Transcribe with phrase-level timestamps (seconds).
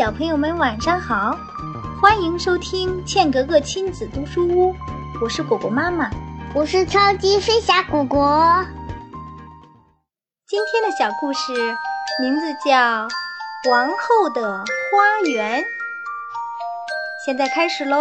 [0.00, 1.36] 小朋友们晚上好，
[2.00, 4.74] 欢迎收听茜格格亲子读书屋，
[5.20, 6.08] 我是果果妈妈，
[6.54, 8.64] 我是超级飞侠果果。
[10.46, 11.52] 今天的小故事
[12.18, 13.06] 名字叫
[13.70, 15.60] 《王后的花园》，
[17.26, 18.00] 现在开始喽。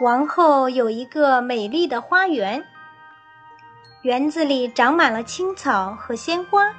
[0.00, 2.64] 王后有一个美丽的花园，
[4.02, 6.72] 园子里长满了青草和鲜花。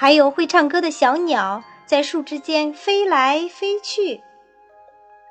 [0.00, 4.22] 还有会唱歌的小鸟在树枝间飞来飞去，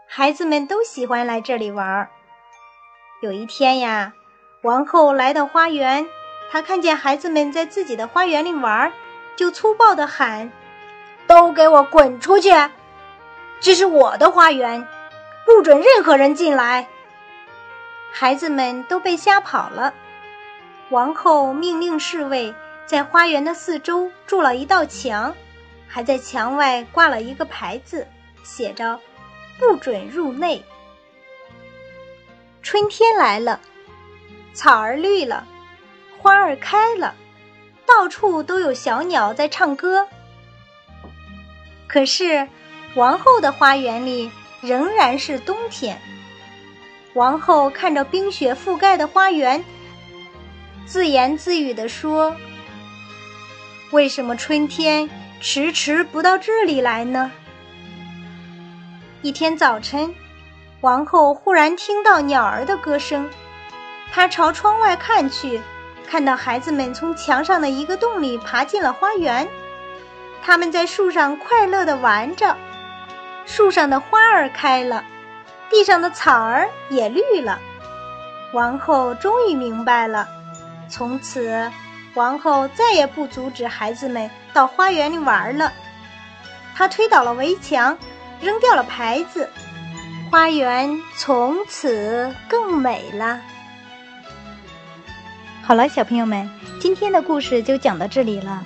[0.07, 2.07] 孩子们都喜欢来这里玩。
[3.23, 4.13] 有一天呀，
[4.61, 6.05] 王后来到花园，
[6.51, 8.93] 她看见孩子们在自己的花园里玩，
[9.35, 10.51] 就粗暴地喊
[11.25, 12.51] ：“都给我滚出去！
[13.59, 14.88] 这是我的花园，
[15.47, 16.88] 不准任何人进来！”
[18.13, 19.95] 孩子们都被吓跑了。
[20.89, 22.53] 王后命令侍卫。
[22.89, 25.35] 在花园的四周筑了一道墙，
[25.88, 28.08] 还在墙外挂了一个牌子，
[28.44, 29.00] 写着
[29.59, 30.66] “不准入内”。
[32.63, 33.59] 春天来了，
[34.55, 35.45] 草儿绿了，
[36.17, 37.13] 花儿开了，
[37.86, 40.08] 到处都有小鸟在唱歌。
[41.85, 42.47] 可是，
[42.95, 46.02] 王后的花园里仍然是冬天。
[47.13, 49.63] 王后看着冰雪覆盖的花园，
[50.88, 52.35] 自言自语地说。
[53.91, 55.09] 为什么春天
[55.41, 57.31] 迟迟不到这里来呢？
[59.23, 60.13] 一天早晨，
[60.81, 63.27] 王后忽然听到鸟儿的歌声，
[64.11, 65.59] 她朝窗外看去，
[66.07, 69.47] 看到孩子们从墙上的一个洞里爬进了花园，
[70.43, 72.55] 他们在树上快乐地玩着，
[73.47, 75.03] 树上的花儿开了，
[75.67, 77.57] 地上的草儿也绿了。
[78.53, 80.27] 王后终于明白了，
[80.87, 81.71] 从此。
[82.15, 85.71] 王后再也不阻止孩子们到花园里玩了，
[86.75, 87.97] 她推倒了围墙，
[88.41, 89.49] 扔掉了牌子，
[90.31, 93.39] 花园从此更美了。
[95.61, 98.63] 好了，小朋友们，今天的故事就讲到这里了。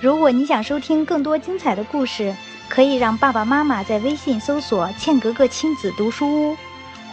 [0.00, 2.34] 如果你想收听更多精彩的故事，
[2.68, 6.56] 可以让爸爸妈妈在微信搜索“茜格格亲子读书屋”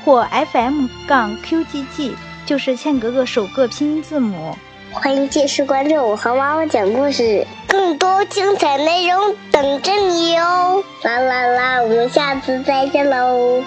[0.03, 2.13] 或 FM 杠 QGG，
[2.45, 4.57] 就是茜格格首个拼音字母。
[4.93, 10.83] 欢迎继续关注我和妈妈讲故事，更多精彩内容等着你哦！
[11.01, 13.61] 啦啦啦，我们下次再见喽！